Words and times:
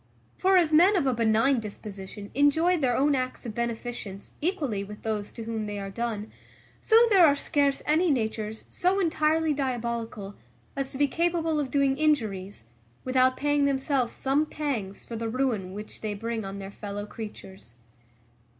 For 0.35 0.57
as 0.57 0.73
men 0.73 0.95
of 0.95 1.05
a 1.05 1.13
benign 1.13 1.59
disposition 1.59 2.31
enjoy 2.33 2.75
their 2.79 2.97
own 2.97 3.13
acts 3.13 3.45
of 3.45 3.53
beneficence 3.53 4.33
equally 4.41 4.83
with 4.83 5.03
those 5.03 5.31
to 5.33 5.43
whom 5.43 5.67
they 5.67 5.77
are 5.77 5.91
done, 5.91 6.31
so 6.79 6.97
there 7.11 7.23
are 7.23 7.35
scarce 7.35 7.83
any 7.85 8.09
natures 8.09 8.65
so 8.67 8.99
entirely 8.99 9.53
diabolical, 9.53 10.33
as 10.75 10.91
to 10.91 10.97
be 10.97 11.07
capable 11.07 11.59
of 11.59 11.69
doing 11.69 11.99
injuries, 11.99 12.65
without 13.03 13.37
paying 13.37 13.65
themselves 13.65 14.13
some 14.13 14.47
pangs 14.47 15.05
for 15.05 15.15
the 15.15 15.29
ruin 15.29 15.71
which 15.71 16.01
they 16.01 16.15
bring 16.15 16.45
on 16.45 16.57
their 16.57 16.71
fellow 16.71 17.05
creatures. 17.05 17.75